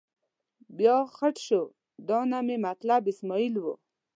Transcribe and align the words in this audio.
بیا 0.77 0.95
خټ 1.15 1.35
شو، 1.45 1.61
دا 2.07 2.19
نه 2.31 2.39
مې 2.45 2.57
مطلب 2.67 3.01
اسمعیل 3.11 3.53
و. 3.59 3.65